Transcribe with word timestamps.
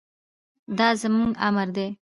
دا 0.77 0.87
زموږ 1.01 1.31
امر 1.47 1.67
دی. 1.75 1.87